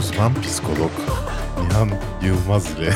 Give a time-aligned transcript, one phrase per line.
[0.00, 0.90] uzman psikolog
[1.60, 1.90] Nihan
[2.22, 2.92] Yılmaz ile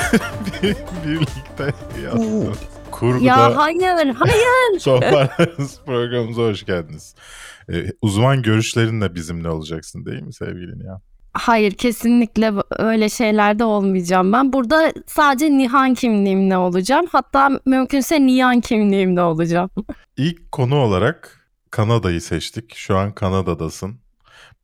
[1.04, 1.64] birlikte
[2.04, 2.58] yaptığımız
[2.90, 4.78] kurguda Ya hayır, hayır.
[4.80, 7.14] Sohbetleriniz programımıza hoş geldiniz.
[7.72, 11.00] Ee, uzman görüşlerinle bizimle olacaksın değil mi sevgili Nihan?
[11.32, 14.32] Hayır, kesinlikle öyle şeylerde olmayacağım.
[14.32, 17.06] Ben burada sadece Nihan kimliğimle olacağım.
[17.12, 19.70] Hatta mümkünse Nihan kimliğimle olacağım.
[20.16, 22.74] İlk konu olarak Kanada'yı seçtik.
[22.74, 24.03] Şu an Kanada'dasın.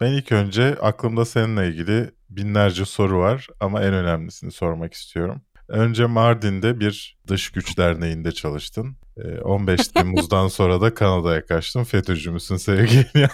[0.00, 5.40] Ben ilk önce aklımda seninle ilgili binlerce soru var ama en önemlisini sormak istiyorum.
[5.68, 8.96] Önce Mardin'de bir dış güç derneğinde çalıştın.
[9.16, 11.84] Ee, 15 Temmuz'dan sonra da Kanada'ya kaçtın.
[11.84, 13.06] FETÖ'cü müsün sevgili?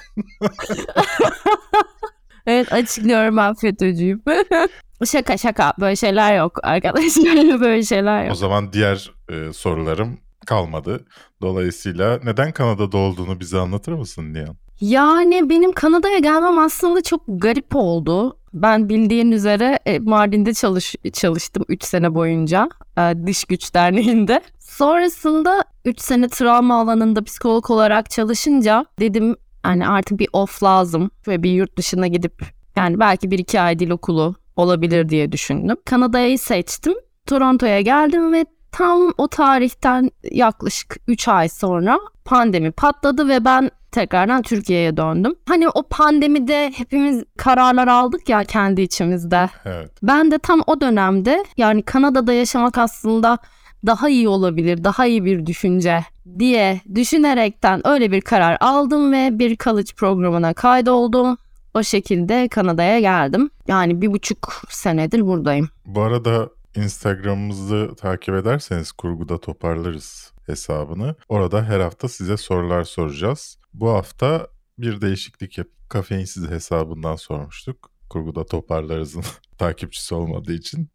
[2.47, 4.23] Evet açıklıyorum ben FETÖ'cüyüm.
[5.07, 8.37] şaka şaka böyle şeyler yok arkadaşlar böyle şeyler O yok.
[8.37, 11.05] zaman diğer e, sorularım kalmadı.
[11.43, 14.57] Dolayısıyla neden Kanada'da olduğunu bize anlatır mısın Nihan?
[14.81, 18.39] Yani benim Kanada'ya gelmem aslında çok garip oldu.
[18.55, 24.41] Ben bildiğin üzere e, Mardin'de çalış, çalıştım 3 sene boyunca e, Dış Güç Derneği'nde.
[24.59, 31.43] Sonrasında 3 sene travma alanında psikolog olarak çalışınca dedim hani artık bir off lazım ve
[31.43, 32.43] bir yurt dışına gidip
[32.77, 35.77] yani belki bir iki ay dil okulu olabilir diye düşündüm.
[35.85, 36.95] Kanada'yı seçtim.
[37.27, 44.43] Toronto'ya geldim ve tam o tarihten yaklaşık 3 ay sonra pandemi patladı ve ben tekrardan
[44.43, 45.35] Türkiye'ye döndüm.
[45.49, 49.51] Hani o pandemide hepimiz kararlar aldık ya kendi içimizde.
[49.65, 49.91] Evet.
[50.03, 53.39] Ben de tam o dönemde yani Kanada'da yaşamak aslında
[53.87, 56.05] daha iyi olabilir, daha iyi bir düşünce
[56.39, 61.37] diye düşünerekten öyle bir karar aldım ve bir college programına kaydoldum.
[61.75, 63.51] O şekilde Kanada'ya geldim.
[63.69, 65.69] Yani bir buçuk senedir buradayım.
[65.87, 71.15] Bu arada Instagram'ımızı takip ederseniz kurguda toparlarız hesabını.
[71.29, 73.59] Orada her hafta size sorular soracağız.
[73.75, 74.47] Bu hafta
[74.79, 75.67] bir değişiklik yap.
[75.89, 77.91] Kafeinsiz hesabından sormuştuk.
[78.11, 79.25] Kurguda toparlarızın
[79.59, 80.89] takipçisi olmadığı için.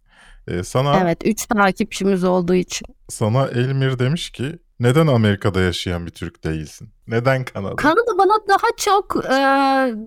[0.48, 2.88] Ee, sana Evet, üç takipçimiz olduğu için.
[3.10, 6.90] sana Elmir demiş ki neden Amerika'da yaşayan bir Türk değilsin?
[7.08, 7.76] Neden Kanada?
[7.76, 9.30] Kanada bana daha çok e,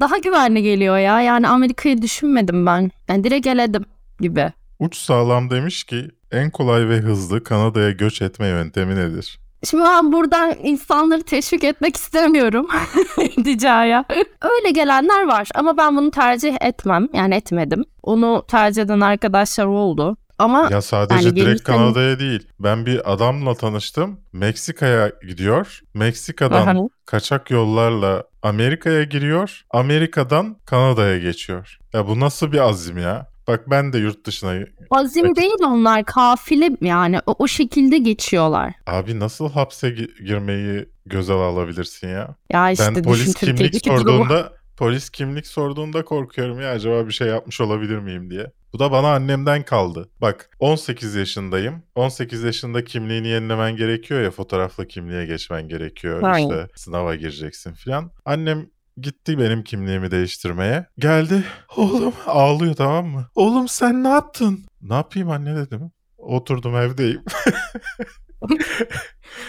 [0.00, 1.20] daha güvenli geliyor ya.
[1.20, 2.91] Yani Amerika'yı düşünmedim ben.
[3.09, 3.84] Ben direkt eledim
[4.20, 4.53] gibi.
[4.84, 9.39] Uç sağlam demiş ki en kolay ve hızlı Kanada'ya göç etme yöntemi nedir?
[9.65, 12.67] Şimdi ben buradan insanları teşvik etmek istemiyorum
[13.44, 14.05] Dica'ya.
[14.43, 17.09] Öyle gelenler var ama ben bunu tercih etmem.
[17.15, 17.84] Yani etmedim.
[18.03, 20.17] Onu tercih eden arkadaşlar oldu.
[20.39, 22.49] Ama Ya sadece Yani direkt Kanada'ya değil.
[22.61, 24.21] Ben bir adamla tanıştım.
[24.33, 25.81] Meksika'ya gidiyor.
[25.94, 26.89] Meksika'dan Aha.
[27.06, 29.65] kaçak yollarla Amerika'ya giriyor.
[29.71, 31.78] Amerika'dan Kanada'ya geçiyor.
[31.93, 33.34] Ya bu nasıl bir azim ya?
[33.49, 34.65] Bak ben de yurt dışına...
[34.91, 38.72] azim değil onlar kafile yani o, o şekilde geçiyorlar.
[38.87, 42.37] Abi nasıl hapse gi- girmeyi göze alabilirsin ya?
[42.53, 44.00] Ya işte ben polis kimlik Türkiye'deki durumu.
[44.00, 48.47] sorduğunda polis kimlik sorduğunda korkuyorum ya acaba bir şey yapmış olabilir miyim diye.
[48.72, 50.09] Bu da bana annemden kaldı.
[50.21, 51.82] Bak 18 yaşındayım.
[51.94, 56.22] 18 yaşında kimliğini yenilemen gerekiyor ya fotoğrafla kimliğe geçmen gerekiyor.
[56.22, 56.49] Aynen.
[56.49, 58.11] İşte sınava gireceksin filan.
[58.25, 58.66] Annem
[58.97, 60.87] gitti benim kimliğimi değiştirmeye.
[60.99, 61.44] Geldi.
[61.77, 63.28] Oğlum ağlıyor tamam mı?
[63.34, 64.65] Oğlum sen ne yaptın?
[64.82, 65.93] Ne yapayım anne dedim.
[66.19, 67.25] Oturdum evdeyim.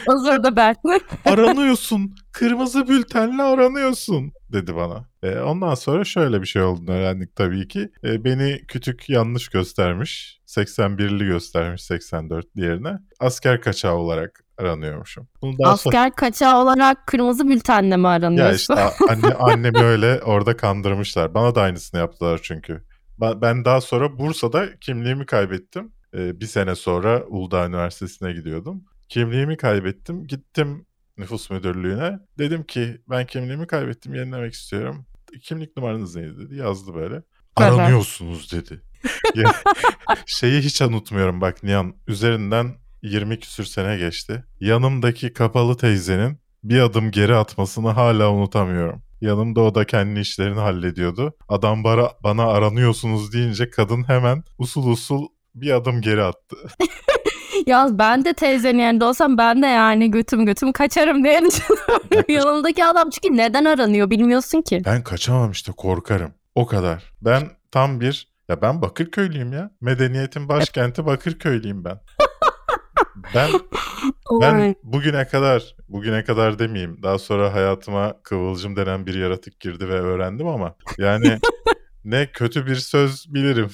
[0.08, 0.76] O sırada ben.
[1.26, 2.16] aranıyorsun.
[2.32, 5.10] Kırmızı bültenle aranıyorsun dedi bana.
[5.24, 7.90] E, ondan sonra şöyle bir şey olduğunu öğrendik tabii ki.
[8.04, 10.40] E, beni kütük yanlış göstermiş.
[10.48, 12.94] 81'li göstermiş 84 diğerine.
[13.20, 15.28] Asker kaçağı olarak aranıyormuşum.
[15.42, 15.98] Bunu daha sonra...
[15.98, 18.56] Asker kaçağı olarak kırmızı bültenle mi Ya aranıyorsun?
[18.56, 21.34] işte a- anne, annemi öyle orada kandırmışlar.
[21.34, 22.84] Bana da aynısını yaptılar çünkü.
[23.20, 25.92] Ben, daha sonra Bursa'da kimliğimi kaybettim.
[26.14, 28.84] E, bir sene sonra Uludağ Üniversitesi'ne gidiyordum.
[29.10, 30.28] Kimliğimi kaybettim.
[30.28, 30.86] Gittim
[31.18, 32.20] nüfus müdürlüğüne.
[32.38, 35.06] Dedim ki ben kimliğimi kaybettim yenilemek istiyorum.
[35.42, 36.56] Kimlik numaranız neydi dedi.
[36.56, 37.24] Yazdı böyle.
[37.56, 38.82] Aranıyorsunuz dedi.
[39.36, 39.54] Ya,
[40.26, 41.96] şeyi hiç unutmuyorum bak Nihan.
[42.08, 44.44] Üzerinden 20 küsür sene geçti.
[44.60, 49.02] Yanımdaki kapalı teyzenin bir adım geri atmasını hala unutamıyorum.
[49.22, 51.34] Yanımda o da kendi işlerini hallediyordu.
[51.50, 56.56] Adam bana, bana aranıyorsunuz deyince kadın hemen usul usul bir adım geri attı.
[57.66, 61.42] Ya ben de teyzenin yerinde olsam ben de yani götüm götüm kaçarım diye.
[62.28, 64.82] Yanımdaki adam çünkü neden aranıyor bilmiyorsun ki.
[64.86, 66.32] Ben kaçamam işte korkarım.
[66.56, 67.04] O kadar.
[67.22, 69.72] Ben tam bir ya ben Bakırköylüyüm ya.
[69.82, 72.00] Medeniyetin başkenti Bakırköylüyüm ben.
[73.36, 73.50] Ben
[74.42, 77.04] ben bugüne kadar bugüne kadar demeyeyim.
[77.04, 81.40] Daha sonra hayatıma kıvılcım denen bir yaratık girdi ve öğrendim ama yani
[82.06, 83.70] ne kötü bir söz bilirim.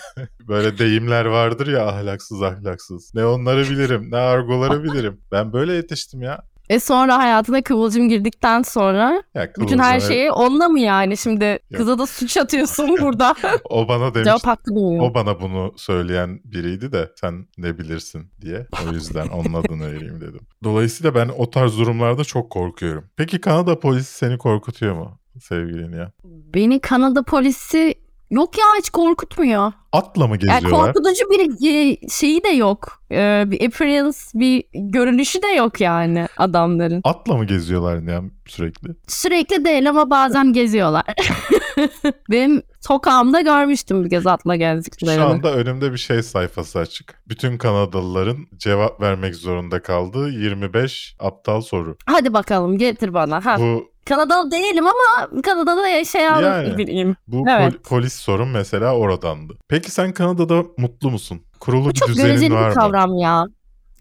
[0.48, 3.14] böyle deyimler vardır ya ahlaksız ahlaksız.
[3.14, 5.20] Ne onları bilirim, ne argoları bilirim.
[5.32, 6.42] Ben böyle yetiştim ya.
[6.68, 11.16] E sonra hayatına Kıvılcım girdikten sonra Ya bütün her Kıvılcım, şeyi onunla mı yani?
[11.16, 13.34] Şimdi kıza da suç atıyorsun burada.
[13.70, 14.24] O bana demiş.
[14.26, 15.02] Cevap hakkı doğuyor.
[15.02, 18.66] O bana bunu söyleyen biriydi de sen ne bilirsin diye.
[18.88, 20.40] O yüzden onun adını vereyim dedim.
[20.64, 23.04] Dolayısıyla ben o tarz durumlarda çok korkuyorum.
[23.16, 26.12] Peki Kanada polisi seni korkutuyor mu sevgilin ya?
[26.24, 27.94] Beni Kanada polisi
[28.30, 29.72] yok ya hiç korkutmuyor.
[29.92, 30.92] Atla mı Yani geziyorlar?
[30.92, 33.00] korkutucu bir e, şeyi de yok.
[33.10, 37.00] Ee, bir appearance, bir görünüşü de yok yani adamların.
[37.04, 38.88] Atla mı geziyorlar ya sürekli?
[39.08, 41.04] Sürekli değil ama bazen geziyorlar.
[42.30, 45.16] Benim sokağımda görmüştüm bir kez atla gezdiklerini.
[45.16, 47.22] Şu anda önümde bir şey sayfası açık.
[47.28, 51.96] Bütün Kanadalıların cevap vermek zorunda kaldığı 25 aptal soru.
[52.06, 53.44] Hadi bakalım getir bana.
[53.46, 53.56] Ha.
[53.58, 56.78] Bu Kanadalı değilim ama Kanada'da yaşayan Yani.
[56.78, 57.16] biriyim.
[57.26, 57.72] bu Evet.
[57.74, 59.52] pol- polis sorun mesela oradandı.
[59.68, 61.40] Peki sen Kanada'da mutlu musun?
[61.60, 62.74] Kurulu Bu bir çok düzenin göreceli var bir mı?
[62.74, 63.46] kavram ya.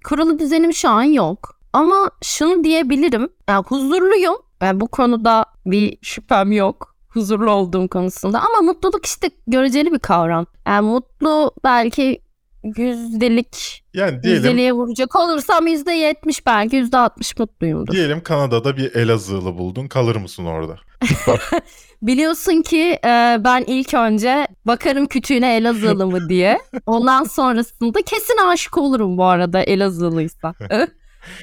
[0.05, 1.59] Kurulu düzenim şu an yok.
[1.73, 3.29] Ama şunu diyebilirim.
[3.49, 4.35] Yani huzurluyum.
[4.61, 6.95] Yani bu konuda bir şüphem yok.
[7.09, 8.39] Huzurlu olduğum konusunda.
[8.41, 10.45] Ama mutluluk işte göreceli bir kavram.
[10.67, 12.21] Yani mutlu belki
[12.63, 17.93] yüzdelik, Yani diyelim yüzdeliğe vuracak olursam yüzde yetmiş belki yüzde altmış mutluyumdur.
[17.93, 19.87] diyelim Kanada'da bir Elazığlı buldun.
[19.87, 20.75] Kalır mısın orada?
[22.01, 26.59] Biliyorsun ki e, ben ilk önce bakarım kütüğüne Elazığlı mı diye.
[26.85, 30.53] Ondan sonrasında kesin aşık olurum bu arada Elazığlıysa.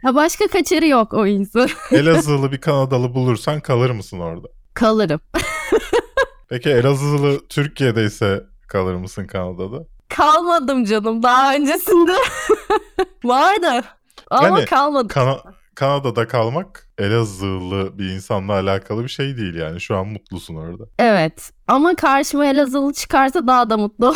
[0.04, 1.68] ya başka kaçarı yok o insan.
[1.92, 4.48] Elazığlı bir Kanadalı bulursan kalır mısın orada?
[4.74, 5.20] Kalırım.
[6.48, 9.84] Peki Elazığlı Türkiye'deyse kalır mısın Kanada'da?
[10.10, 12.12] Kalmadım canım daha öncesinde.
[13.24, 13.84] Vardı.
[14.30, 15.08] Ama Yani kalmadım.
[15.08, 15.42] Kana-
[15.80, 19.80] Kanada'da kalmak Elazığlı bir insanla alakalı bir şey değil yani.
[19.80, 20.84] Şu an mutlusun orada.
[20.98, 21.52] evet.
[21.68, 24.14] Ama karşıma Elazığlı çıkarsa daha da mutlu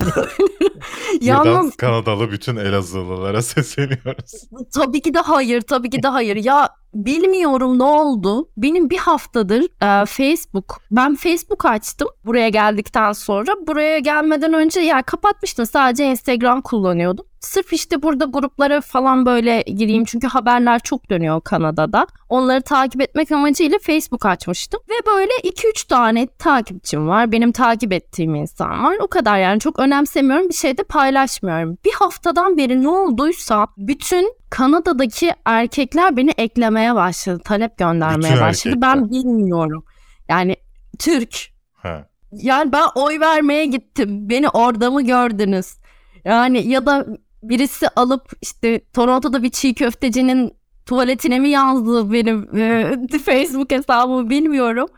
[1.20, 4.48] Yalnız Kanadalı bütün Elazığlılara sesleniyoruz.
[4.74, 6.36] Tabii ki de hayır, tabii ki de hayır.
[6.36, 8.48] Ya bilmiyorum ne oldu.
[8.56, 13.52] Benim bir haftadır e, Facebook, ben Facebook açtım buraya geldikten sonra.
[13.66, 15.66] Buraya gelmeden önce ya kapatmıştım.
[15.66, 17.26] Sadece Instagram kullanıyordum.
[17.44, 22.06] Sırf işte burada gruplara falan böyle gireyim çünkü haberler çok dönüyor Kanada'da.
[22.28, 24.80] Onları takip etmek amacıyla Facebook açmıştım.
[24.88, 27.32] Ve böyle 2-3 tane takipçim var.
[27.32, 28.96] Benim takip ettiğim insan var.
[29.00, 30.48] O kadar yani çok önemsemiyorum.
[30.48, 31.78] Bir şey de paylaşmıyorum.
[31.84, 37.40] Bir haftadan beri ne olduysa bütün Kanada'daki erkekler beni eklemeye başladı.
[37.44, 38.74] Talep göndermeye Bütün başladı.
[38.74, 38.82] erkekler.
[38.82, 39.84] Ben bilmiyorum.
[40.28, 40.56] Yani
[40.98, 41.36] Türk.
[41.72, 42.06] Ha.
[42.32, 44.28] Yani ben oy vermeye gittim.
[44.28, 45.76] Beni orada mı gördünüz?
[46.24, 47.06] Yani ya da
[47.48, 50.52] birisi alıp işte Toronto'da bir çiğ köftecinin
[50.86, 52.94] tuvaletine mi yazdı benim e,
[53.24, 54.88] Facebook hesabımı bilmiyorum.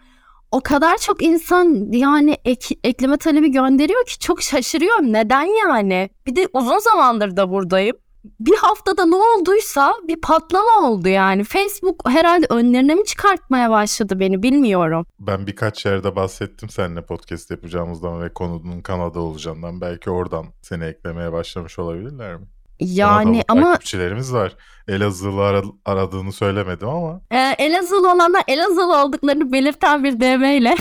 [0.51, 5.13] O kadar çok insan yani ek- ekleme talebi gönderiyor ki çok şaşırıyorum.
[5.13, 6.11] Neden yani?
[6.27, 7.97] Bir de uzun zamandır da buradayım.
[8.41, 11.45] Bir haftada ne olduysa bir patlama oldu yani.
[11.45, 15.07] Facebook herhalde önlerine mi çıkartmaya başladı beni bilmiyorum.
[15.21, 19.81] Ben birkaç yerde bahsettim seninle podcast yapacağımızdan ve konunun Kanada olacağından.
[19.81, 22.47] Belki oradan seni eklemeye başlamış olabilirler mi?
[22.81, 24.53] Yani ama takipçilerimiz var.
[24.89, 30.75] Elazığlı ara- aradığını söylemedim ama e, Elazığlı olanlar Elazığlı olduklarını belirten bir DM ile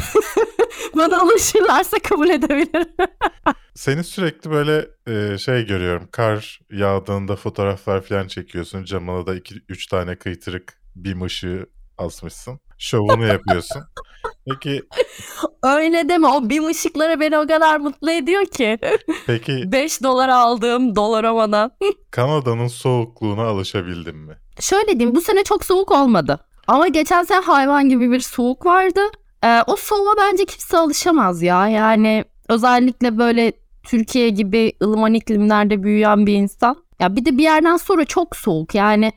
[0.98, 2.88] bana ulaşırlarsa kabul edebilirim.
[3.76, 6.08] seni sürekli böyle e, şey görüyorum.
[6.12, 8.84] Kar yağdığında fotoğraflar falan çekiyorsun.
[8.84, 11.66] Camına da 2-3 tane kıytırık bir ışığı
[11.98, 12.60] asmışsın.
[12.78, 13.84] Şovunu yapıyorsun.
[14.50, 14.82] Peki
[15.64, 18.78] Öyle deme o BİM ışıkları beni o kadar mutlu ediyor ki.
[19.28, 21.72] peki 5 dolar aldığım dolaramadan.
[22.12, 24.38] Kanada'nın soğukluğuna alışabildin mi?
[24.60, 26.40] Şöyle diyeyim bu sene çok soğuk olmadı.
[26.68, 29.02] Ama geçen sene hayvan gibi bir soğuk vardı.
[29.44, 31.68] Ee, o soğuğa bence kimse alışamaz ya.
[31.68, 33.52] Yani özellikle böyle
[33.84, 36.75] Türkiye gibi ılıman iklimlerde büyüyen bir insan.
[37.00, 38.75] Ya bir de bir yerden sonra çok soğuk.
[38.75, 39.12] Yani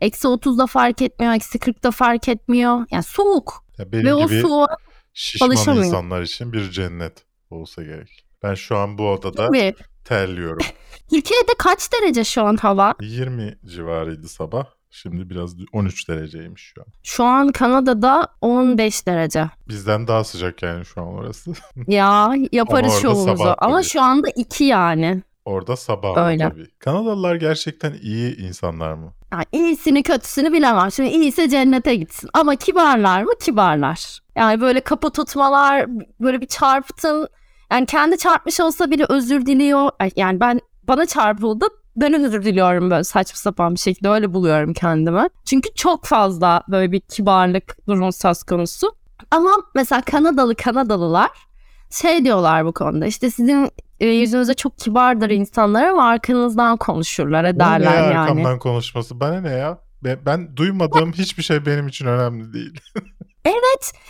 [0.00, 2.86] eksi 30'da fark etmiyor, eksi 40'da fark etmiyor.
[2.90, 3.64] Yani soğuk.
[3.78, 4.76] Ya benim Ve o gibi soğuğa
[5.14, 8.24] şişman insanlar için bir cennet olsa gerek.
[8.42, 9.74] Ben şu an bu odada Değil mi?
[10.04, 10.66] terliyorum.
[11.10, 12.94] Türkiye'de kaç derece şu an hava?
[13.00, 14.64] 20 civarıydı sabah.
[14.90, 16.86] Şimdi biraz 13 dereceymiş şu an.
[17.02, 19.50] Şu an Kanada'da 15 derece.
[19.68, 21.52] Bizden daha sıcak yani şu an orası.
[21.86, 23.54] Ya yaparız orada şovumuzu.
[23.58, 23.88] Ama tabii.
[23.88, 25.22] şu anda 2 yani.
[25.44, 26.48] Orada sabah Öyle.
[26.48, 26.66] tabii.
[26.78, 29.12] Kanadalılar gerçekten iyi insanlar mı?
[29.32, 30.92] Yani iyisini kötüsünü bilemem.
[30.92, 32.30] Şimdi iyiyse cennete gitsin.
[32.34, 33.30] Ama kibarlar mı?
[33.40, 34.20] Kibarlar.
[34.36, 35.86] Yani böyle kapı tutmalar,
[36.20, 37.28] böyle bir çarptın.
[37.72, 39.90] Yani kendi çarpmış olsa bile özür diliyor.
[40.16, 41.66] Yani ben bana çarpıldı.
[41.96, 45.28] Ben özür diliyorum böyle saçma sapan bir şekilde öyle buluyorum kendimi.
[45.44, 48.92] Çünkü çok fazla böyle bir kibarlık durumu söz konusu.
[49.30, 51.30] Ama mesela Kanadalı Kanadalılar
[51.90, 53.06] şey diyorlar bu konuda.
[53.06, 58.18] İşte sizin e, yüzünüze çok kibardır insanlar ama arkanızdan konuşurlar Bana ne ederler ya yani.
[58.18, 59.20] arkamdan konuşması?
[59.20, 59.78] Bana ne ya?
[60.04, 62.80] Be- Ben duymadığım hiçbir şey benim için önemli değil.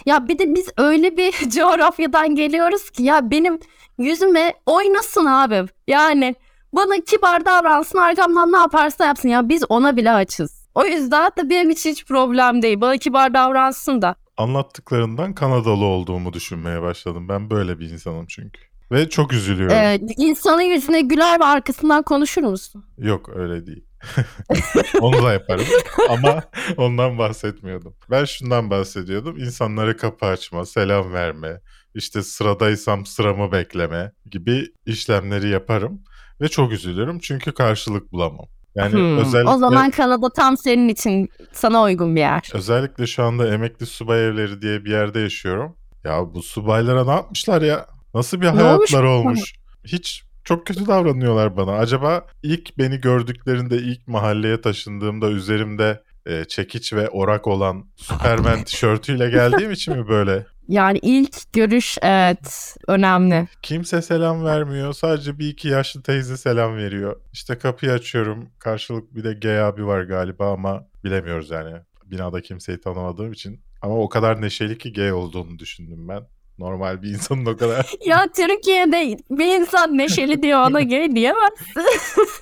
[0.07, 3.59] Ya bir de biz öyle bir coğrafyadan geliyoruz ki ya benim
[3.99, 5.65] yüzüme oynasın abi.
[5.87, 6.35] Yani
[6.73, 10.67] bana kibar davransın arkamdan ne yaparsa yapsın ya biz ona bile açız.
[10.75, 12.81] O yüzden de benim için hiç problem değil.
[12.81, 14.15] Bana kibar davransın da.
[14.37, 17.29] Anlattıklarından Kanadalı olduğumu düşünmeye başladım.
[17.29, 18.61] Ben böyle bir insanım çünkü.
[18.93, 19.77] Ve çok üzülüyorum.
[19.77, 22.85] Ee, insanın yüzüne güler ve arkasından konuşur musun?
[22.99, 23.85] Yok öyle değil.
[25.01, 25.65] Onu da yaparım
[26.09, 26.43] ama
[26.77, 27.95] ondan bahsetmiyordum.
[28.11, 29.39] Ben şundan bahsediyordum.
[29.39, 31.61] İnsanlara kapı açma, selam verme,
[31.95, 36.03] işte sıradaysam sıramı bekleme gibi işlemleri yaparım.
[36.41, 38.47] Ve çok üzülürüm çünkü karşılık bulamam.
[38.75, 42.51] Yani Hmm, özellikle, O zaman Kanada tam senin için sana uygun bir yer.
[42.55, 45.77] özellikle şu anda emekli subay evleri diye bir yerde yaşıyorum.
[46.05, 47.87] Ya bu subaylara ne yapmışlar ya?
[48.15, 49.27] Nasıl bir Ne hayatları olmuş?
[49.39, 49.55] olmuş?
[49.85, 51.73] Hiç çok kötü davranıyorlar bana.
[51.73, 59.31] Acaba ilk beni gördüklerinde ilk mahalleye taşındığımda üzerimde e, çekiç ve orak olan Superman tişörtüyle
[59.31, 60.47] geldiğim için mi böyle?
[60.69, 63.49] Yani ilk görüş evet önemli.
[63.63, 64.93] Kimse selam vermiyor.
[64.93, 67.21] Sadece bir iki yaşlı teyze selam veriyor.
[67.33, 68.49] İşte kapıyı açıyorum.
[68.59, 71.77] Karşılık bir de gay abi var galiba ama bilemiyoruz yani.
[72.05, 73.61] Binada kimseyi tanımadığım için.
[73.83, 76.23] Ama o kadar neşeli ki gay olduğunu düşündüm ben.
[76.61, 81.51] Normal bir insanın o kadar Ya Türkiye'de bir insan neşeli diyor ona gay diyemez.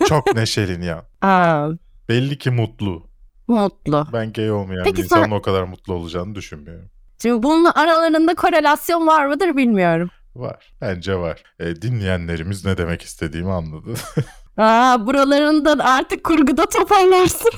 [0.09, 1.07] çok neşeli ya.
[1.23, 1.69] Aa,
[2.09, 3.07] Belli ki mutlu.
[3.49, 4.07] mutlu.
[4.13, 6.91] Ben gay olmayan Peki bir insanın sen- o kadar mutlu olacağını düşünmüyorum.
[7.23, 10.11] Şimdi bunun aralarında korelasyon var mıdır bilmiyorum.
[10.37, 10.73] Var.
[10.81, 11.43] Bence var.
[11.61, 13.95] E, dinleyenlerimiz ne demek istediğimi anladı.
[14.57, 17.51] Aa, buralarından artık kurguda toparlarsın.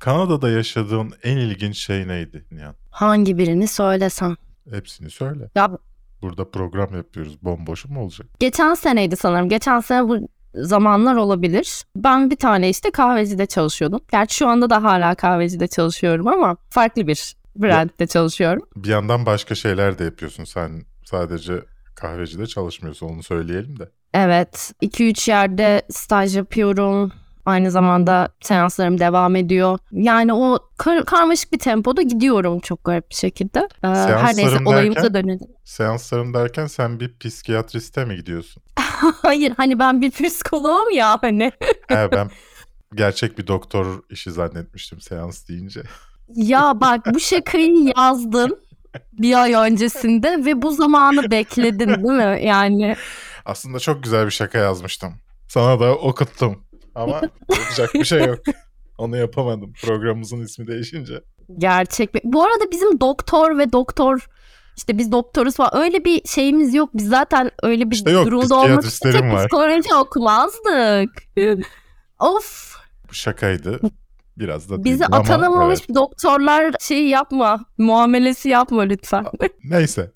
[0.00, 2.74] Kanada'da yaşadığın en ilginç şey neydi Nihan?
[2.90, 4.36] Hangi birini söylesem?
[4.70, 5.50] Hepsini söyle.
[5.54, 5.70] Ya
[6.22, 7.42] Burada program yapıyoruz.
[7.42, 8.26] Bomboş mu olacak?
[8.40, 9.48] geçen seneydi sanırım.
[9.48, 11.84] Geçen sene bu zamanlar olabilir.
[11.96, 14.00] Ben bir tane işte kahvecide çalışıyordum.
[14.12, 18.62] Gerçi şu anda da hala kahvecide çalışıyorum ama farklı bir brandde çalışıyorum.
[18.76, 20.44] Bir yandan başka şeyler de yapıyorsun.
[20.44, 21.52] Sen sadece
[21.94, 23.90] kahvecide çalışmıyorsun onu söyleyelim de.
[24.14, 27.12] Evet, 2-3 yerde staj yapıyorum.
[27.46, 29.78] Aynı zamanda seanslarım devam ediyor.
[29.92, 33.58] Yani o kar- karmaşık bir tempoda gidiyorum çok garip bir şekilde.
[33.84, 35.14] Ee, her neyse Seanslarım olayımıza derken?
[35.14, 35.46] dönelim.
[35.64, 38.62] Seanslarım derken sen bir psikiyatriste mi gidiyorsun?
[39.22, 41.52] Hayır hani ben bir psikoloğum ya hani.
[41.88, 42.30] He ben
[42.94, 45.82] gerçek bir doktor işi zannetmiştim seans deyince.
[46.34, 48.58] Ya bak bu şakayı yazdın
[49.12, 52.40] bir ay öncesinde ve bu zamanı bekledin değil mi?
[52.44, 52.96] Yani
[53.44, 55.14] Aslında çok güzel bir şaka yazmıştım.
[55.48, 56.64] Sana da okuttum.
[56.94, 57.20] Ama
[57.50, 58.38] yapacak bir şey yok.
[58.98, 59.72] Onu yapamadım.
[59.82, 61.20] Programımızın ismi değişince.
[61.58, 62.20] gerçek bir...
[62.24, 64.28] Bu arada bizim doktor ve doktor
[64.76, 66.90] işte biz doktoruz falan öyle bir şeyimiz yok.
[66.94, 69.48] Biz zaten öyle bir İşte yok, durumda olmak var.
[69.48, 71.10] psikoloji okumazdık.
[72.20, 72.76] of
[73.08, 73.80] Bu şakaydı.
[74.38, 75.96] Biraz da bizi atanamamış evet.
[75.96, 77.64] doktorlar şeyi yapma.
[77.78, 79.24] Muamelesi yapma lütfen.
[79.64, 80.12] Neyse.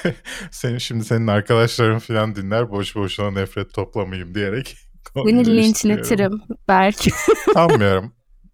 [0.50, 4.76] senin şimdi senin arkadaşların falan dinler boş boşuna nefret toplamayayım diyerek.
[5.24, 5.68] Değiştiriyorum.
[5.68, 7.10] linçletirim belki.
[7.54, 8.12] Sanmıyorum.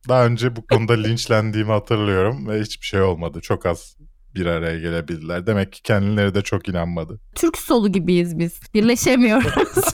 [0.08, 3.40] Daha önce bu konuda linçlendiğimi hatırlıyorum ve hiçbir şey olmadı.
[3.40, 3.96] Çok az
[4.34, 5.46] bir araya gelebildiler.
[5.46, 7.20] Demek ki kendileri de çok inanmadı.
[7.34, 8.60] Türk solu gibiyiz biz.
[8.74, 9.84] Birleşemiyoruz.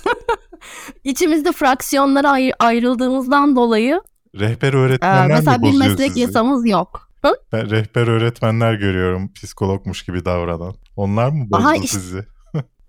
[1.05, 4.01] İçimizde fraksiyonlara ayr- ayrıldığımızdan dolayı
[4.41, 6.21] Rehber e, öğretmenler mesela mi bir meslek sizi?
[6.21, 7.09] yasamız yok.
[7.53, 10.75] Ben rehber öğretmenler görüyorum psikologmuş gibi davranan.
[10.97, 12.25] Onlar mı bozdu Aha, işte- sizi?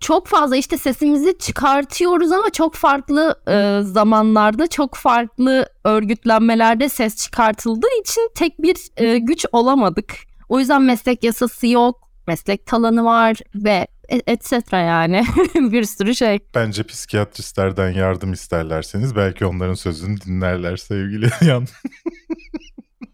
[0.00, 8.00] Çok fazla işte sesimizi çıkartıyoruz ama çok farklı e, zamanlarda çok farklı örgütlenmelerde ses çıkartıldığı
[8.00, 10.14] için tek bir e, güç olamadık.
[10.48, 16.14] O yüzden meslek yasası yok, meslek talanı var ve e- et cetera yani bir sürü
[16.14, 16.38] şey.
[16.54, 21.66] Bence psikiyatristlerden yardım isterlerseniz belki onların sözünü dinlerler sevgili Yan.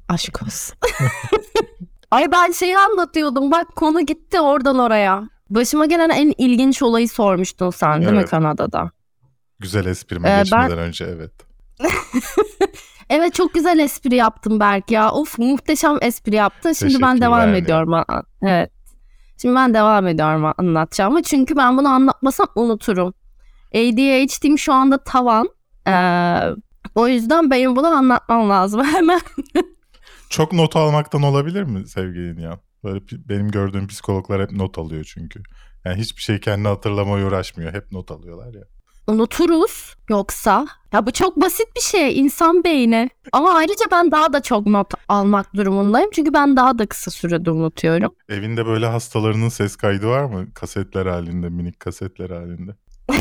[0.09, 0.77] Aşk olsun.
[2.11, 5.36] Ay ben şeyi anlatıyordum bak konu gitti oradan oraya.
[5.51, 8.31] Başıma gelen en ilginç olayı sormuştun sen değil mi Evet.
[8.31, 8.91] Kanada'da?
[9.59, 11.33] Güzel esprime Ee, ben- geçmeden önce evet.
[13.11, 15.11] Evet çok güzel espri yaptım Berk ya.
[15.13, 16.73] Of muhteşem espri yaptın.
[16.73, 18.05] Şimdi ben devam ediyorum.
[18.43, 18.71] Evet.
[19.43, 21.23] Şimdi ben devam ediyorum anlatacağıma.
[21.23, 23.15] Çünkü ben bunu anlatmasam unuturum.
[23.75, 25.49] ADHD'm şu anda tavan.
[25.89, 26.41] Ee,
[26.95, 29.21] o yüzden benim bunu anlatmam lazım hemen.
[30.31, 32.59] Çok not almaktan olabilir mi sevgili Yan?
[32.87, 35.43] Böyle benim gördüğüm psikologlar hep not alıyor çünkü.
[35.85, 37.75] Yani hiçbir şey kendi hatırlamaya uğraşmıyor.
[37.75, 38.63] Hep not alıyorlar ya.
[39.07, 40.67] Unuturuz yoksa.
[40.93, 43.11] Ya bu çok basit bir şey insan beyni.
[43.33, 46.11] Ama ayrıca ben daha da çok not almak durumundayım.
[46.13, 48.15] Çünkü ben daha da kısa sürede unutuyorum.
[48.29, 50.47] Evinde böyle hastalarının ses kaydı var mı?
[50.55, 52.77] Kasetler halinde, minik kasetler halinde.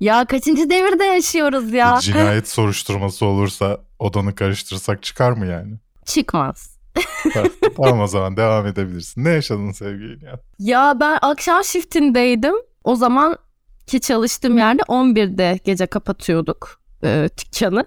[0.00, 1.96] Ya kaçıncı devirde yaşıyoruz ya?
[1.96, 5.74] Bir cinayet soruşturması olursa odanı karıştırsak çıkar mı yani?
[6.04, 6.79] Çıkmaz.
[7.76, 9.24] tamam o zaman devam edebilirsin.
[9.24, 10.40] Ne yaşadın sevgili ya?
[10.58, 12.54] Ya ben akşam shiftindeydim.
[12.84, 13.36] O zaman
[13.86, 17.84] ki çalıştığım yerde 11'de gece kapatıyorduk e, dükkanı.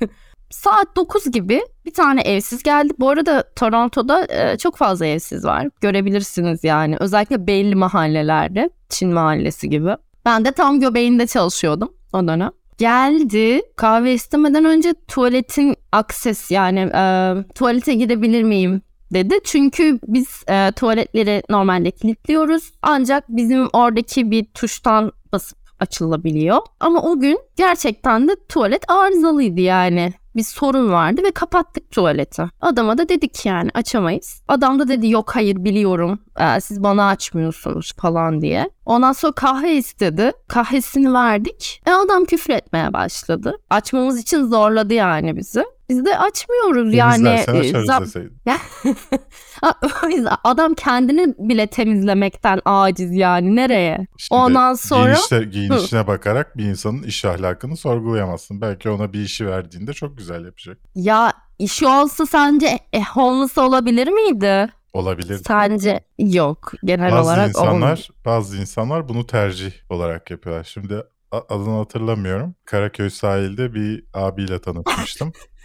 [0.50, 2.92] Saat 9 gibi bir tane evsiz geldi.
[2.98, 5.68] Bu arada Toronto'da e, çok fazla evsiz var.
[5.80, 6.96] Görebilirsiniz yani.
[7.00, 8.70] Özellikle belli mahallelerde.
[8.88, 9.90] Çin mahallesi gibi.
[10.24, 12.50] Ben de tam göbeğinde çalışıyordum o dönem.
[12.78, 19.34] Geldi kahve istemeden önce tuvaletin akses yani e, tuvalete girebilir miyim dedi.
[19.44, 22.72] Çünkü biz e, tuvaletleri normalde kilitliyoruz.
[22.82, 26.58] Ancak bizim oradaki bir tuştan basıp açılabiliyor.
[26.80, 32.42] Ama o gün gerçekten de tuvalet arızalıydı yani bir sorun vardı ve kapattık tuvaleti.
[32.60, 34.42] Adama da dedik yani açamayız.
[34.48, 38.70] Adam da dedi yok hayır biliyorum ee, siz bana açmıyorsunuz falan diye.
[38.86, 40.32] Ondan sonra kahve istedi.
[40.48, 41.82] Kahvesini verdik.
[41.86, 43.56] E adam küfür etmeye başladı.
[43.70, 45.64] Açmamız için zorladı yani bizi.
[45.88, 47.24] Biz de açmıyoruz yani.
[47.24, 48.40] Temizlersen açarız deseydin.
[50.44, 54.06] Adam kendini bile temizlemekten aciz yani nereye?
[54.18, 58.60] İşte Ondan sonra giyinişte, giyinişine bakarak bir insanın iş ahlakını sorgulayamazsın.
[58.60, 60.78] Belki ona bir işi verdiğinde çok güzel yapacak.
[60.94, 64.68] Ya işi olsa sence e, homeless olabilir miydi?
[64.92, 65.40] Olabilir.
[65.46, 68.08] Sence yok genel bazı olarak insanlar olmuyor.
[68.24, 70.64] bazı insanlar bunu tercih olarak yapıyorlar.
[70.64, 71.02] Şimdi
[71.32, 72.54] adını hatırlamıyorum.
[72.64, 75.32] Karaköy sahilde bir abiyle tanışmıştım.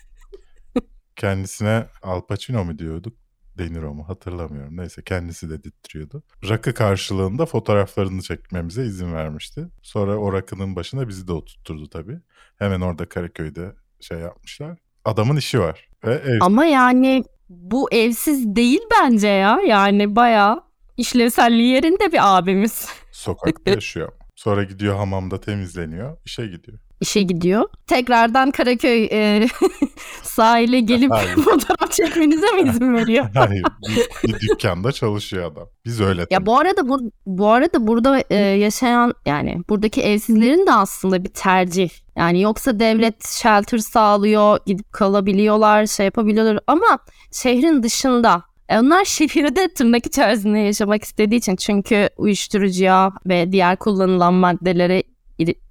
[1.21, 3.13] Kendisine Al Pacino mu diyorduk?
[3.57, 4.77] De Niro mu hatırlamıyorum.
[4.77, 6.23] Neyse kendisi de dittiriyordu.
[6.49, 9.67] Rakı karşılığında fotoğraflarını çekmemize izin vermişti.
[9.81, 12.19] Sonra o rakının başına bizi de oturtturdu tabii.
[12.57, 14.77] Hemen orada Karaköy'de şey yapmışlar.
[15.05, 15.89] Adamın işi var.
[16.05, 16.37] Ve ev...
[16.41, 19.59] Ama yani bu evsiz değil bence ya.
[19.67, 20.63] Yani bayağı
[20.97, 22.89] işlevselliği yerinde bir abimiz.
[23.11, 24.11] Sokakta yaşıyor.
[24.35, 26.17] Sonra gidiyor hamamda temizleniyor.
[26.25, 27.69] işe gidiyor işe gidiyor.
[27.87, 29.47] Tekrardan Karaköy e,
[30.23, 31.35] sahile gelip Hayır.
[31.35, 33.25] fotoğraf çekmenize mi izin veriyor?
[33.35, 33.63] Hayır.
[33.89, 35.67] Bir, bir dükkanda çalışıyor adam.
[35.85, 36.25] Biz öyle.
[36.31, 41.29] Ya bu arada bu, bu arada burada e, yaşayan yani buradaki evsizlerin de aslında bir
[41.29, 41.89] tercih.
[42.15, 46.99] Yani yoksa devlet shelter sağlıyor, gidip kalabiliyorlar, şey yapabiliyorlar ama
[47.31, 54.33] şehrin dışında e, onlar şehirde tırnak içerisinde yaşamak istediği için çünkü uyuşturucuya ve diğer kullanılan
[54.33, 55.03] maddelere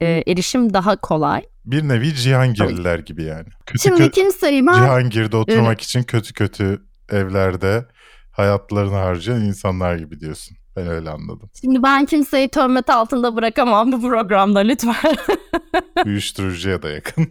[0.01, 1.43] erişim daha kolay.
[1.65, 3.47] Bir nevi Cihangirliler gibi yani.
[3.67, 4.75] Kötü Şimdi kö- kimseyi ben...
[4.75, 5.83] Cihangir'de oturmak evet.
[5.83, 7.87] için kötü kötü evlerde
[8.31, 10.57] hayatlarını harcayan insanlar gibi diyorsun.
[10.77, 11.51] Ben öyle anladım.
[11.61, 15.17] Şimdi ben kimseyi töhmet altında bırakamam bu programda lütfen.
[16.07, 17.29] Uyuşturucuya da yakın.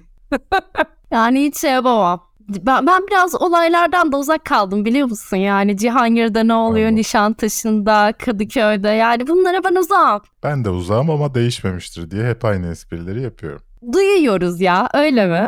[1.11, 2.28] yani hiç şey yapamam.
[2.49, 5.37] Ben, ben biraz olaylardan da uzak kaldım biliyor musun?
[5.37, 6.99] Yani Cihangir'de ne oluyor, Anladım.
[6.99, 10.21] Nişantaşı'nda, Kadıköy'de yani bunlara ben uzağım.
[10.43, 13.61] Ben de uzağım ama değişmemiştir diye hep aynı esprileri yapıyorum.
[13.93, 15.47] Duyuyoruz ya öyle mi?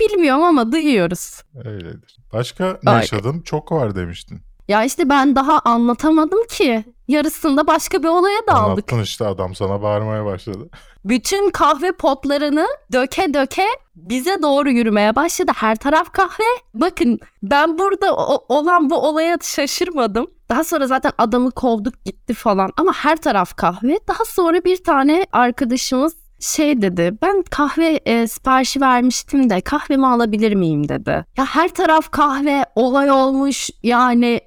[0.00, 1.42] Bilmiyorum ama duyuyoruz.
[1.64, 2.16] Öyledir.
[2.32, 3.42] Başka ne yaşadım?
[3.42, 4.40] Çok var demiştin.
[4.68, 6.84] Ya işte ben daha anlatamadım ki.
[7.08, 8.68] Yarısında başka bir olaya daldık.
[8.70, 10.68] Anlattın işte adam sana bağırmaya başladı.
[11.04, 15.52] Bütün kahve potlarını döke döke bize doğru yürümeye başladı.
[15.54, 16.44] Her taraf kahve.
[16.74, 18.16] Bakın ben burada
[18.48, 20.26] olan bu olaya şaşırmadım.
[20.48, 23.98] Daha sonra zaten adamı kovduk gitti falan ama her taraf kahve.
[24.08, 30.54] Daha sonra bir tane arkadaşımız şey dedi ben kahve e, siparişi vermiştim de kahvemi alabilir
[30.54, 31.24] miyim dedi.
[31.36, 34.40] Ya her taraf kahve olay olmuş yani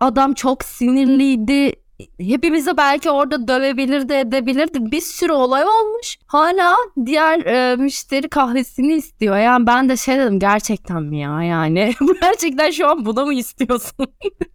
[0.00, 1.72] adam çok sinirliydi.
[2.20, 4.90] Hepimizi belki orada dövebilirdi edebilirdi.
[4.92, 6.18] Bir sürü olay olmuş.
[6.26, 9.36] Hala diğer e, müşteri kahvesini istiyor.
[9.36, 14.06] Yani ben de şey dedim gerçekten mi ya yani gerçekten şu an buna mı istiyorsun?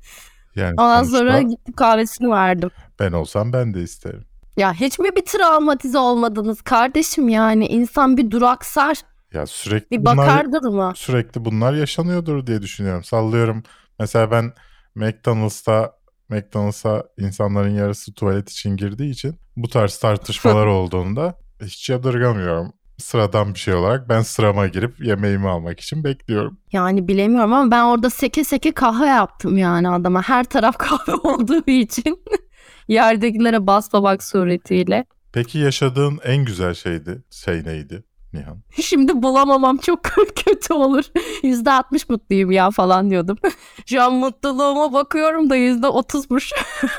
[0.56, 2.70] yani Ondan sonra gittim kahvesini verdim.
[3.00, 4.26] Ben olsam ben de isterim.
[4.58, 8.98] Ya hiç mi bir travmatize olmadınız kardeşim yani insan bir duraksar.
[9.34, 10.94] Ya sürekli bir bakardır mı?
[10.96, 13.04] Sürekli bunlar yaşanıyordur diye düşünüyorum.
[13.04, 13.64] Sallıyorum
[14.00, 14.54] mesela ben
[14.96, 16.01] McDonald's'ta
[16.32, 22.74] McDonald's'a insanların yarısı tuvalet için girdiği için bu tarz tartışmalar olduğunda hiç yadırgamıyorum.
[22.98, 26.58] Sıradan bir şey olarak ben sırama girip yemeğimi almak için bekliyorum.
[26.72, 30.22] Yani bilemiyorum ama ben orada seke seke kahve yaptım yani adama.
[30.22, 32.24] Her taraf kahve olduğu için
[32.88, 35.06] yerdekilere basmamak suretiyle.
[35.34, 38.04] Peki yaşadığın en güzel şeydi, şey neydi?
[38.34, 38.62] Nihan?
[38.82, 40.04] Şimdi bulamamam çok
[40.46, 41.04] kötü olur.
[41.44, 43.38] Yüzde altmış mutluyum ya falan diyordum.
[43.86, 46.52] Şu an mutluluğuma bakıyorum da yüzde otuzmuş.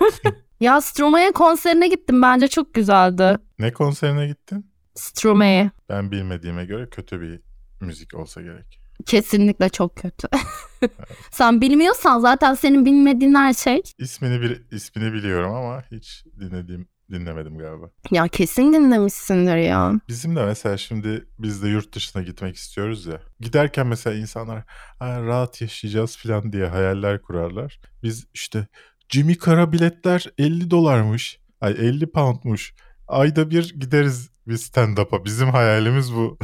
[0.61, 2.23] ya Stromae konserine gittim.
[2.23, 3.39] Bence çok güzeldi.
[3.59, 4.67] Ne konserine gittin?
[4.95, 5.71] Stromae.
[5.89, 7.41] Ben bilmediğime göre kötü bir
[7.81, 8.79] müzik olsa gerek.
[9.07, 10.29] Kesinlikle çok kötü.
[10.83, 10.93] evet.
[11.31, 13.83] Sen bilmiyorsan zaten senin bilmediğin her şey.
[13.99, 17.91] İsmini bir ismini biliyorum ama hiç dinlediğim dinlemedim galiba.
[18.11, 19.93] Ya kesin dinlemişsindir ya.
[20.09, 23.21] Bizim de mesela şimdi biz de yurt dışına gitmek istiyoruz ya.
[23.41, 24.65] Giderken mesela insanlar
[25.01, 27.81] rahat yaşayacağız falan diye hayaller kurarlar.
[28.03, 28.67] Biz işte
[29.09, 31.39] Jimmy Kara biletler 50 dolarmış.
[31.61, 32.75] Ay 50 poundmuş.
[33.09, 35.25] Ayda bir gideriz bir stand-up'a.
[35.25, 36.39] Bizim hayalimiz bu.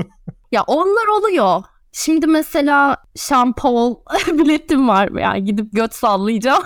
[0.52, 1.62] ya onlar oluyor.
[1.92, 2.96] Şimdi mesela
[3.56, 5.08] Paul biletim var.
[5.08, 6.62] Yani gidip göt sallayacağım.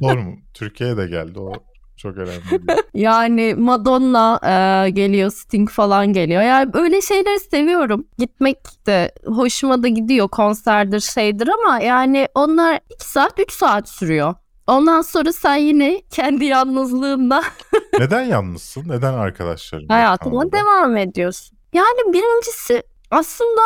[0.00, 0.36] Paul mu?
[0.54, 1.52] Türkiye'ye de geldi o.
[1.96, 2.40] Çok önemli.
[2.94, 6.42] yani Madonna e, geliyor, Sting falan geliyor.
[6.42, 8.06] Yani öyle şeyleri seviyorum.
[8.18, 10.28] Gitmek de hoşuma da gidiyor.
[10.28, 14.34] Konserdir, şeydir ama yani onlar 2 saat, 3 saat sürüyor.
[14.66, 17.42] Ondan sonra sen yine kendi yalnızlığında
[17.98, 18.88] Neden yalnızsın?
[18.88, 19.88] Neden arkadaşların?
[19.88, 21.58] Hayatına devam ediyorsun.
[21.72, 23.60] Yani birincisi aslında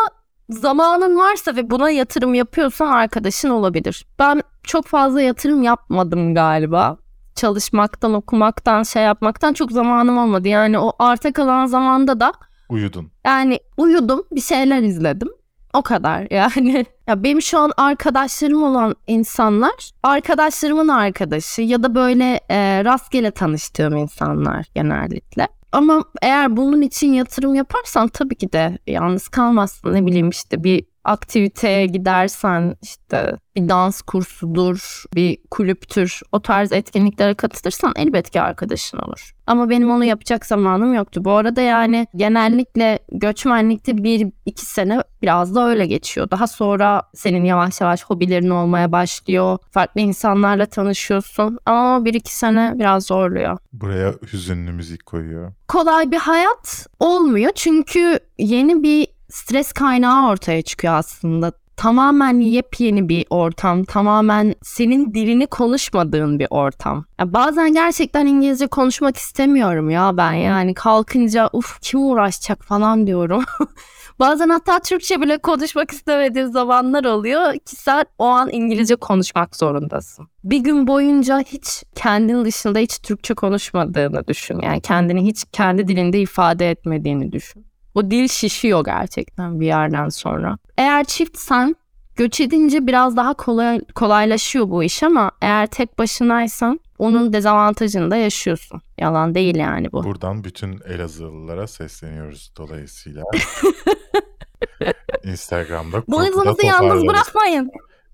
[0.51, 4.07] zamanın varsa ve buna yatırım yapıyorsan arkadaşın olabilir.
[4.19, 6.99] Ben çok fazla yatırım yapmadım galiba.
[7.39, 10.49] Çalışmaktan, okumaktan, şey yapmaktan çok zamanım olmadı.
[10.49, 12.33] Yani o arta kalan zamanda da
[12.69, 13.11] uyudun.
[13.27, 15.29] Yani uyudum, bir şeyler izledim.
[15.75, 16.87] O kadar yani.
[17.07, 23.97] Ya benim şu an arkadaşlarım olan insanlar arkadaşlarımın arkadaşı ya da böyle e, rastgele tanıştığım
[23.97, 25.49] insanlar genellikle.
[25.73, 29.95] Ama eğer bunun için yatırım yaparsan tabii ki de yalnız kalmazsın.
[29.95, 37.35] Ne bileyim işte bir aktiviteye gidersen işte bir dans kursudur, bir kulüptür o tarz etkinliklere
[37.35, 39.35] katılırsan elbet ki arkadaşın olur.
[39.47, 41.25] Ama benim onu yapacak zamanım yoktu.
[41.25, 46.31] Bu arada yani genellikle göçmenlikte bir iki sene biraz da öyle geçiyor.
[46.31, 49.59] Daha sonra senin yavaş yavaş hobilerin olmaya başlıyor.
[49.71, 51.59] Farklı insanlarla tanışıyorsun.
[51.67, 53.59] Ama bir iki sene biraz zorluyor.
[53.73, 55.53] Buraya hüzünlü müzik koyuyor.
[55.69, 61.53] Kolay bir hayat olmuyor çünkü yeni bir stres kaynağı ortaya çıkıyor aslında.
[61.77, 67.05] Tamamen yepyeni bir ortam, tamamen senin dilini konuşmadığın bir ortam.
[67.21, 73.45] Ya bazen gerçekten İngilizce konuşmak istemiyorum ya ben yani kalkınca uf kim uğraşacak falan diyorum.
[74.19, 80.29] Bazen hatta Türkçe bile konuşmak istemediğim zamanlar oluyor ki sen o an İngilizce konuşmak zorundasın.
[80.45, 84.61] Bir gün boyunca hiç kendin dışında hiç Türkçe konuşmadığını düşün.
[84.63, 87.67] Yani kendini hiç kendi dilinde ifade etmediğini düşün.
[87.95, 90.59] O dil şişiyor gerçekten bir yerden sonra.
[90.79, 91.77] Eğer çiftsen
[92.17, 98.17] göç edince biraz daha kolay, kolaylaşıyor bu iş ama eğer tek başınaysan onun dezavantajını da
[98.17, 98.81] yaşıyorsun.
[98.99, 100.05] Yalan değil yani bu.
[100.05, 103.23] Buradan bütün Elazığlılara sesleniyoruz dolayısıyla.
[105.25, 107.71] Instagram'da Boyununuzu yalnız bırakmayın.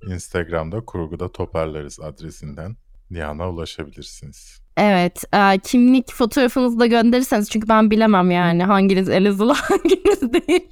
[0.07, 2.77] Instagram'da kurguda toparlarız adresinden
[3.11, 4.61] Nihan'a ulaşabilirsiniz.
[4.77, 5.25] Evet.
[5.35, 10.69] E, kimlik fotoğrafınızı da gönderirseniz çünkü ben bilemem yani hanginiz Elazığlı hanginiz değil.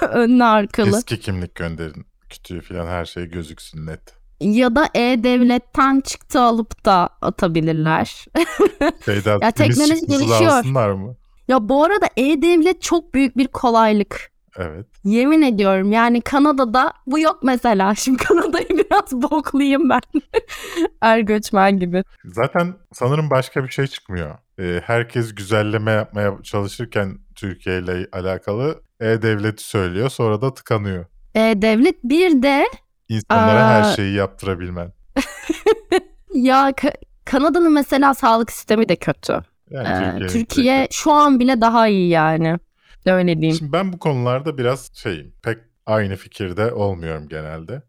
[0.00, 0.88] Önlü arkalı.
[0.88, 2.06] Eski kimlik gönderin.
[2.30, 4.00] Kütüğü falan her şey gözüksün net.
[4.40, 8.24] Ya da E-Devlet'ten çıktı alıp da atabilirler.
[9.04, 10.64] Şeyden ya teknoloji gelişiyor.
[10.94, 11.16] mı?
[11.48, 14.30] Ya bu arada E-Devlet çok büyük bir kolaylık.
[14.58, 14.86] Evet.
[15.04, 17.94] Yemin ediyorum yani Kanada'da bu yok mesela.
[17.98, 20.00] Şimdi Kanada'yı biraz boklayayım ben.
[21.02, 22.04] er göçmen gibi.
[22.24, 24.38] Zaten sanırım başka bir şey çıkmıyor.
[24.58, 31.04] Ee, herkes güzelleme yapmaya çalışırken Türkiye ile alakalı E-Devlet'i söylüyor sonra da tıkanıyor.
[31.34, 32.66] E-Devlet bir de...
[33.08, 33.68] insanlara aa...
[33.68, 34.92] her şeyi yaptırabilmen.
[36.34, 39.40] ya Ka- Kanada'nın mesela sağlık sistemi de kötü.
[39.70, 42.58] Yani ee, Türkiye şu an bile daha iyi yani.
[43.06, 43.56] Öyle diyeyim.
[43.58, 47.82] Şimdi ben bu konularda biraz şeyim pek aynı fikirde olmuyorum genelde.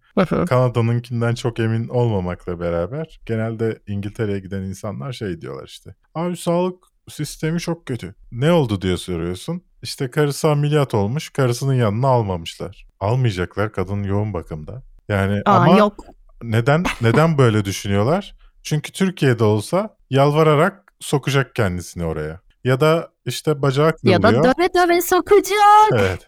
[0.49, 5.95] Kanada'nınkinden çok emin olmamakla beraber genelde İngiltere'ye giden insanlar şey diyorlar işte.
[6.15, 8.15] Abi sağlık sistemi çok kötü.
[8.32, 9.62] Ne oldu diye soruyorsun.
[9.84, 12.88] İşte karısı ameliyat olmuş, karısının yanına almamışlar.
[12.99, 14.84] Almayacaklar kadın yoğun bakımda.
[15.10, 16.06] Yani Aa, ama yok.
[16.43, 18.36] neden neden böyle düşünüyorlar?
[18.63, 22.39] Çünkü Türkiye'de olsa yalvararak sokacak kendisini oraya.
[22.67, 24.23] Ya da işte bacağı kırılıyor.
[24.23, 25.91] Ya da döve döve sokacak.
[25.93, 26.27] Evet.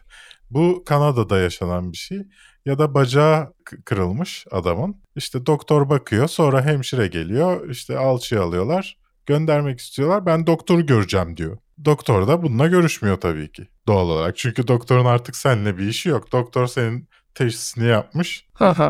[0.50, 2.22] Bu Kanada'da yaşanan bir şey.
[2.66, 3.54] Ya da bacağı
[3.86, 5.02] kırılmış adamın.
[5.16, 7.70] İşte doktor bakıyor sonra hemşire geliyor.
[7.70, 8.98] İşte alçıyı alıyorlar.
[9.26, 10.26] Göndermek istiyorlar.
[10.26, 11.58] Ben doktoru göreceğim diyor.
[11.86, 14.38] Doktor da bununla görüşmüyor tabii ki doğal olarak.
[14.38, 16.32] Çünkü doktorun artık seninle bir işi yok.
[16.32, 18.46] Doktor senin teşhisini yapmış.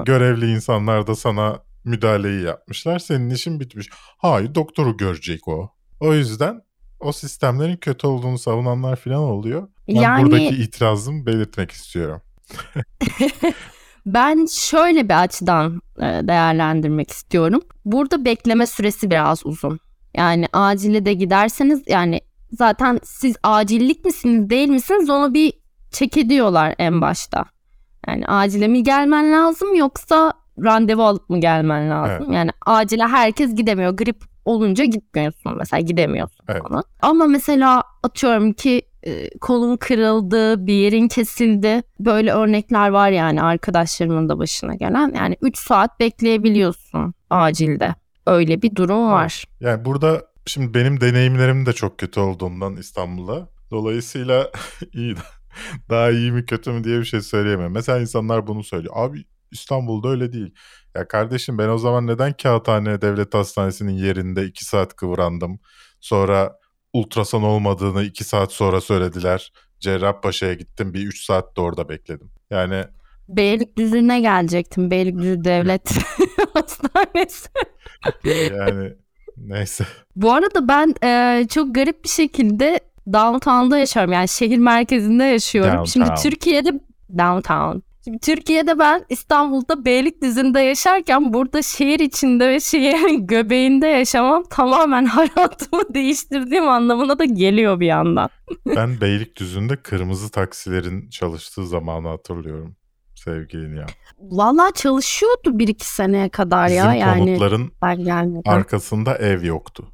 [0.06, 3.00] Görevli insanlar da sana müdahaleyi yapmışlar.
[3.00, 3.90] Senin işin bitmiş.
[4.18, 5.70] Hayır doktoru görecek o.
[6.00, 6.62] O yüzden
[7.00, 9.68] o sistemlerin kötü olduğunu savunanlar falan oluyor.
[9.88, 10.26] Ben yani...
[10.26, 12.22] buradaki itirazımı belirtmek istiyorum.
[14.06, 17.62] ben şöyle bir açıdan e, değerlendirmek istiyorum.
[17.86, 19.80] Burada bekleme süresi biraz uzun.
[20.16, 25.54] Yani acile de giderseniz yani zaten siz acillik misiniz değil misiniz onu bir
[25.92, 27.46] çek ediyorlar en başta.
[28.08, 30.34] Yani acile mi gelmen lazım yoksa
[30.64, 32.26] randevu alıp mı gelmen lazım?
[32.26, 32.36] Evet.
[32.36, 33.92] Yani acile herkes gidemiyor.
[33.92, 36.62] Grip olunca gitmiyorsun mesela gidemiyorsun Evet.
[36.62, 36.84] falan.
[37.02, 41.82] Ama mesela atıyorum ki e, kolun kırıldı, bir yerin kesildi.
[42.00, 45.14] Böyle örnekler var yani arkadaşlarımın da başına gelen.
[45.16, 47.96] Yani 3 saat bekleyebiliyorsun acilde.
[48.28, 49.46] Öyle bir durum var.
[49.60, 53.50] Yani burada şimdi benim deneyimlerim de çok kötü olduğundan İstanbul'da.
[53.72, 54.52] Dolayısıyla
[54.94, 55.16] iyi
[55.90, 57.72] daha iyi mi kötü mü diye bir şey söyleyemem.
[57.72, 58.94] Mesela insanlar bunu söylüyor.
[58.98, 60.54] Abi İstanbul'da öyle değil.
[60.96, 65.60] Ya kardeşim ben o zaman neden Kağıthane Devlet Hastanesi'nin yerinde 2 saat kıvrandım.
[66.00, 66.60] Sonra
[66.94, 69.54] ultrason olmadığını 2 saat sonra söylediler.
[69.80, 72.32] Cerrahpaşa'ya gittim bir 3 saat de orada bekledim.
[72.50, 72.84] Yani
[73.30, 74.92] Beylikdüzü'ne gelecektim.
[74.92, 75.92] Beylikdüzü Devlet
[76.54, 77.50] Hastanesi.
[78.26, 78.94] yani
[79.38, 79.86] neyse.
[80.16, 82.80] Bu arada ben e, çok garip bir şekilde
[83.14, 84.14] downtown'da yaşıyorum.
[84.14, 85.88] Yani şehir merkezinde yaşıyorum.
[85.88, 86.30] Şimdi Downtown.
[86.30, 86.80] Türkiye'de
[87.18, 87.78] downtown.
[88.04, 95.94] Şimdi Türkiye'de ben İstanbul'da Beylikdüzü'nde yaşarken burada şehir içinde ve şehrin göbeğinde yaşamam tamamen hayatımı
[95.94, 98.30] değiştirdiğim anlamına da geliyor bir yandan.
[98.76, 102.76] Ben Beylikdüzü'nde kırmızı taksilerin çalıştığı zamanı hatırlıyorum
[103.16, 103.90] sevgili Nihan.
[104.20, 108.52] Vallahi çalışıyordu bir iki seneye kadar Bizim ya yani konutların ben gelmeden.
[108.52, 109.88] arkasında ev yoktu.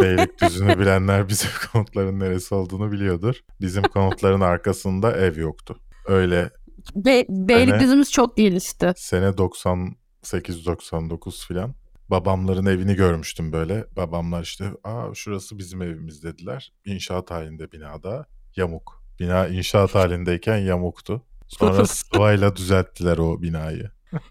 [0.00, 3.34] Beylikdüzü'nü bilenler bizim konutların neresi olduğunu biliyordur.
[3.60, 5.78] Bizim konutların arkasında ev yoktu.
[6.06, 6.50] Öyle
[6.94, 8.92] Be- Beylikdüzü'müz çok gelişti.
[8.96, 11.74] sene 98-99 filan.
[12.10, 13.84] Babamların evini görmüştüm böyle.
[13.96, 16.72] Babamlar işte aa şurası bizim evimiz dediler.
[16.84, 19.02] İnşaat halinde binada yamuk.
[19.20, 21.22] Bina inşaat halindeyken yamuktu.
[21.48, 23.90] Sonra sıvayla düzelttiler o binayı.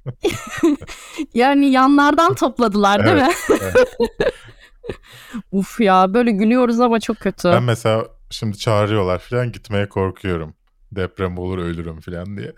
[1.33, 3.29] Yani yanlardan topladılar değil mi?
[3.49, 3.87] evet.
[5.51, 7.47] Uf ya böyle gülüyoruz ama çok kötü.
[7.49, 10.53] Ben mesela şimdi çağırıyorlar filan gitmeye korkuyorum.
[10.91, 12.53] Deprem olur ölürüm filan diye.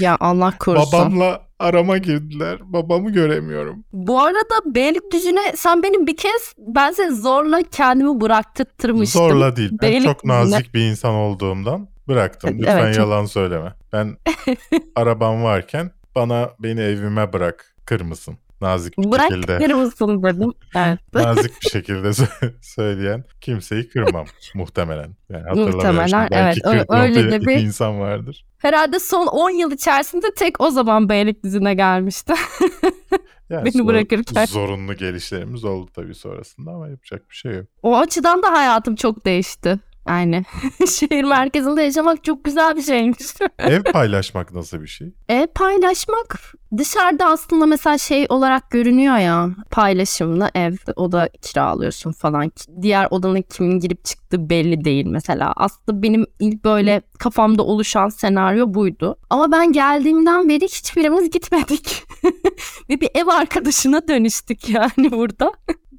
[0.00, 0.92] Ya Allah korusun.
[0.92, 2.58] Babamla arama girdiler.
[2.62, 3.84] Babamı göremiyorum.
[3.92, 9.22] Bu arada Beylikdüzü'ne sen benim bir kez ben seni zorla kendimi bıraktırtmıştım.
[9.28, 9.70] Zorla değil.
[9.72, 10.32] Ben çok Beylikdüzü'ne.
[10.40, 12.58] nazik bir insan olduğumdan bıraktım.
[12.58, 13.74] Lütfen Evet, çok- yalan söyleme.
[13.92, 14.16] Ben
[14.96, 18.38] arabam varken bana beni evime bırak kır mısın?
[18.60, 19.58] Nazik bir Bırak şekilde.
[19.58, 20.52] verir misin dedim.
[20.76, 20.98] Evet.
[21.14, 25.16] nazik bir şekilde sö- söyleyen kimseyi kırmam muhtemelen.
[25.30, 26.30] Yani hatırlamıyorum Muhtemelen, şimdi.
[26.30, 28.44] Belki evet, öyle de bir- insan vardır.
[28.58, 32.32] Herhalde son 10 yıl içerisinde tek o zaman Beylikdüzü'ne gelmişti.
[33.50, 34.44] Yani Beni bırakırken.
[34.46, 37.66] Zorunlu gelişlerimiz oldu tabii sonrasında ama yapacak bir şey yok.
[37.82, 39.78] o açıdan da hayatım çok değişti.
[40.10, 40.44] Yani
[40.88, 43.26] şehir merkezinde yaşamak çok güzel bir şeymiş.
[43.58, 45.12] Ev paylaşmak nasıl bir şey?
[45.28, 52.52] E paylaşmak dışarıda aslında mesela şey olarak görünüyor ya paylaşımlı ev oda kiralıyorsun falan.
[52.82, 55.52] Diğer odanın kimin girip çıktığı belli değil mesela.
[55.56, 59.16] Aslında benim ilk böyle kafamda oluşan senaryo buydu.
[59.30, 62.04] Ama ben geldiğimden beri hiçbirimiz gitmedik.
[62.90, 65.52] Ve bir ev arkadaşına dönüştük yani burada.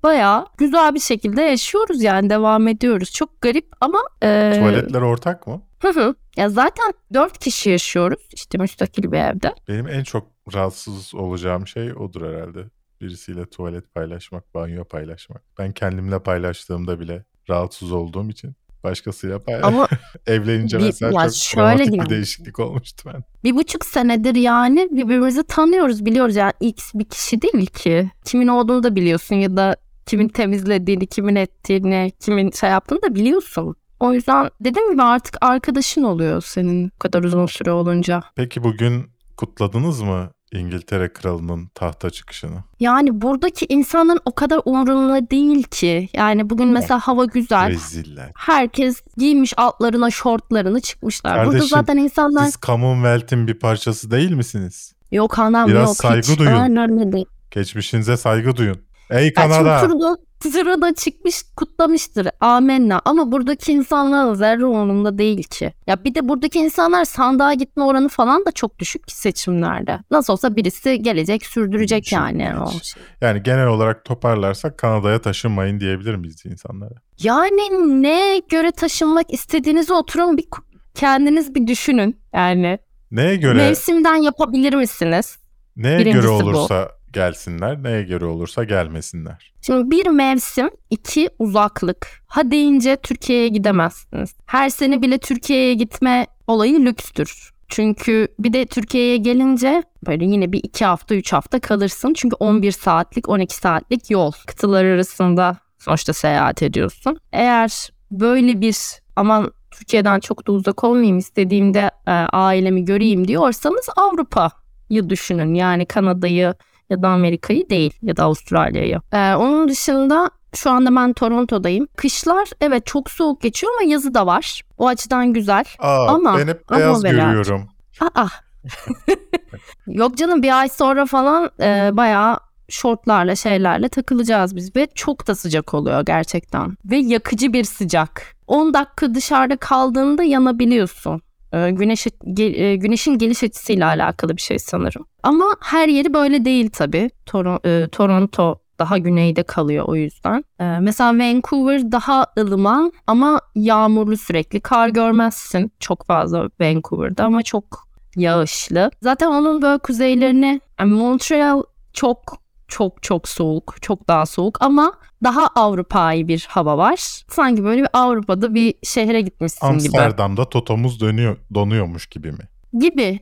[0.04, 3.12] Bayağı güzel bir şekilde yaşıyoruz yani devam ediyoruz.
[3.12, 4.00] Çok garip ama...
[4.24, 5.62] e, Tuvaletler ortak mı?
[5.82, 6.16] Hı hı.
[6.38, 9.54] Ya zaten dört kişi yaşıyoruz işte müstakil bir evde.
[9.68, 12.60] Benim en çok rahatsız olacağım şey odur herhalde.
[13.02, 15.42] Birisiyle tuvalet paylaşmak, banyo paylaşmak.
[15.60, 19.64] Ben kendimle paylaştığımda bile rahatsız olduğum için başkasıyla paylaş.
[19.66, 19.88] Ama
[20.28, 22.10] Evlenince Bir- mesela ya çok şöyle dramatik bir diyeyim.
[22.10, 23.24] değişiklik olmuştu ben.
[23.44, 28.12] bir buçuk senedir yani birbirimizi tanıyoruz biliyoruz yani X bir kişi değil ki.
[28.26, 29.76] Kimin olduğunu da biliyorsun ya da
[30.12, 33.76] kimin temizlediğini, kimin ettiğini, kimin şey yaptığını da biliyorsun.
[34.00, 38.22] O yüzden dediğim gibi artık arkadaşın oluyor senin bu kadar uzun süre olunca.
[38.36, 39.06] Peki bugün
[39.38, 42.64] kutladınız mı İngiltere kralının tahta çıkışını?
[42.80, 46.10] Yani buradaki insanların o kadar umurunda değil ki.
[46.14, 47.70] Yani bugün mesela hava güzel.
[47.70, 48.32] Reziller.
[48.36, 51.38] Herkes giymiş altlarına şortlarını çıkmışlar.
[51.38, 54.94] Burada Kardeşim, zaten insanlar Siz Commonwealth'in bir parçası değil misiniz?
[55.12, 56.40] yok anam Biraz yok saygı hiç.
[56.40, 56.52] duyun.
[56.52, 57.26] Aynen öyle.
[57.52, 58.91] Geçmişinize saygı duyun.
[59.12, 59.88] Ey Kanada!
[59.88, 60.18] turda,
[60.50, 65.74] sırada çıkmış kutlamıştır amenna ama buradaki insanların zerre umurunda değil ki.
[65.88, 70.00] Ya bir de buradaki insanlar sandığa gitme oranı falan da çok düşük ki seçimlerde.
[70.12, 73.04] Nasıl olsa birisi gelecek sürdürecek Şu yani o şey.
[73.22, 76.94] Yani genel olarak toparlarsak Kanada'ya taşınmayın diyebilir miyiz insanlara?
[77.24, 77.62] Yani
[78.04, 80.46] neye göre taşınmak istediğinizi oturun bir
[80.94, 82.20] kendiniz bir düşünün.
[82.34, 82.80] Yani
[83.12, 85.38] Neye göre mevsimden yapabilir misiniz?
[85.76, 86.68] neye birincisi göre bu.
[87.14, 89.54] Gelsinler, neye göre olursa gelmesinler.
[89.62, 92.08] Şimdi bir mevsim, iki uzaklık.
[92.28, 94.36] Ha deyince Türkiye'ye gidemezsiniz.
[94.46, 97.52] Her sene bile Türkiye'ye gitme olayı lükstür.
[97.68, 102.14] Çünkü bir de Türkiye'ye gelince böyle yine bir iki hafta, üç hafta kalırsın.
[102.14, 104.32] Çünkü 11 saatlik, 12 saatlik yol.
[104.48, 107.20] Kıtalar arasında sonuçta seyahat ediyorsun.
[107.32, 108.78] Eğer böyle bir
[109.16, 115.54] aman Türkiye'den çok da uzak olmayayım istediğimde e, ailemi göreyim diyorsanız Avrupa'yı düşünün.
[115.54, 116.54] Yani Kanada'yı
[116.92, 119.00] ya da Amerika'yı değil ya da Avustralya'yı.
[119.14, 121.88] Ee, onun dışında şu anda ben Toronto'dayım.
[121.96, 124.62] Kışlar evet çok soğuk geçiyor ama yazı da var.
[124.78, 125.66] O açıdan güzel.
[125.80, 127.16] Aa, Ama- ben hep ama beyaz Berat.
[127.26, 127.70] görüyorum.
[128.16, 128.28] Aa.
[129.88, 132.38] Yok canım bir ay sonra falan e, bayağı
[132.70, 136.78] şortlarla şeylerle takılacağız biz ve çok da sıcak oluyor gerçekten.
[136.86, 138.36] Ve yakıcı bir sıcak.
[138.48, 141.22] 10 dakika dışarıda kaldığında yanabiliyorsun.
[141.54, 145.06] E, güneş, e, güneşin geliş açısıyla alakalı bir şey sanırım.
[145.24, 147.10] Ama her yeri böyle değil tabii.
[147.28, 150.44] Toro- e, Toronto daha güneyde kalıyor o yüzden.
[150.60, 154.60] E, mesela Vancouver daha ılıman ama yağmurlu sürekli.
[154.60, 158.92] Kar görmezsin çok fazla Vancouver'da ama çok yağışlı.
[159.02, 162.41] Zaten onun böyle kuzeylerine yani Montreal çok
[162.72, 167.24] çok çok soğuk, çok daha soğuk ama daha Avrupa'yı bir hava var.
[167.30, 169.74] Sanki böyle bir Avrupa'da bir şehre gitmişsin gibi.
[169.74, 172.50] Amsterdam'da totomuz dönüyor, donuyormuş gibi mi?
[172.80, 173.20] Gibi.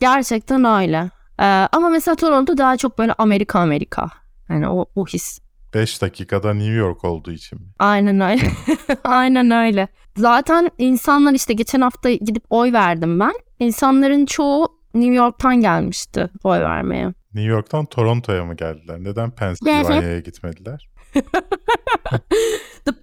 [0.00, 1.10] Gerçekten öyle.
[1.40, 4.10] Ee, ama mesela Toronto daha çok böyle Amerika Amerika.
[4.48, 5.40] Yani o, o his.
[5.74, 7.58] 5 dakikada New York olduğu için?
[7.78, 8.50] Aynen öyle.
[9.04, 9.88] Aynen öyle.
[10.16, 13.32] Zaten insanlar işte geçen hafta gidip oy verdim ben.
[13.58, 17.14] İnsanların çoğu New York'tan gelmişti oy vermeye.
[17.36, 18.98] New York'tan Toronto'ya mı geldiler?
[19.00, 20.88] Neden Pennsylvania'ya gitmediler?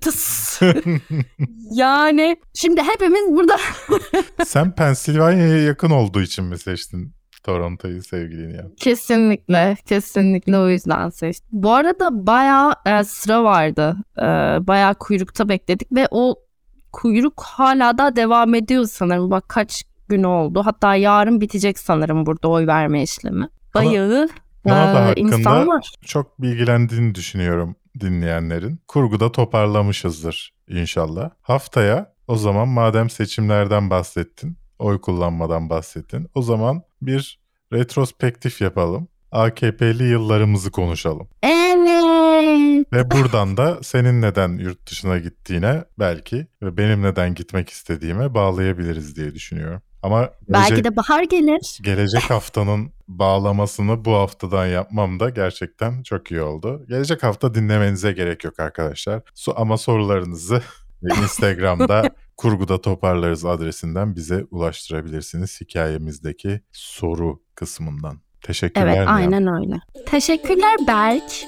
[0.02, 0.62] Tıs.
[1.72, 3.58] yani şimdi hepimiz burada
[4.46, 8.63] Sen Pennsylvania'ya yakın olduğu için mi seçtin Toronto'yu sevgilini ya?
[8.78, 11.50] kesinlikle kesinlikle o yüzden seçtim.
[11.52, 13.96] Bu arada bayağı e, sıra vardı.
[14.17, 14.24] E,
[14.67, 16.36] bayağı kuyrukta bekledik ve o
[16.91, 19.32] kuyruk hala da devam ediyor sanırım.
[19.32, 20.62] Bak kaç gün oldu.
[20.65, 23.50] Hatta yarın bitecek sanırım burada oy verme işlemi.
[24.66, 25.92] Bayağı Kanada e, insan var.
[26.06, 28.80] çok bilgilendiğini düşünüyorum dinleyenlerin.
[28.88, 31.30] Kurguda toparlamışızdır inşallah.
[31.42, 36.28] Haftaya o zaman madem seçimlerden bahsettin, oy kullanmadan bahsettin.
[36.36, 37.40] O zaman bir
[37.74, 39.08] retrospektif yapalım.
[39.32, 41.28] AKP'li yıllarımızı konuşalım.
[41.44, 41.54] Evet.
[42.94, 49.16] Ve buradan da senin neden yurt dışına gittiğine belki ve benim neden gitmek istediğime bağlayabiliriz
[49.16, 49.82] diye düşünüyorum.
[50.04, 51.80] Ama Belki gelecek, de bahar gelir.
[51.84, 56.86] gelecek haftanın bağlamasını bu haftadan yapmam da gerçekten çok iyi oldu.
[56.89, 59.22] Gelecek hafta dinlemenize gerek yok arkadaşlar.
[59.36, 60.62] So- ama sorularınızı
[61.22, 68.20] Instagram'da kurguda toparlarız adresinden bize ulaştırabilirsiniz hikayemizdeki soru kısmından.
[68.42, 68.88] Teşekkürler.
[68.98, 69.76] Evet aynen öyle.
[70.06, 71.46] Teşekkürler Berk.